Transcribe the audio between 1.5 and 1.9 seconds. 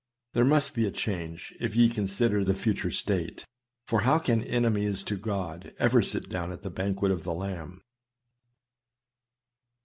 if ye